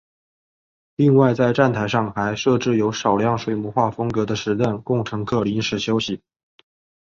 [0.95, 6.23] 另外在站台上还设置有少量水墨画风格的石凳供乘客临时休息。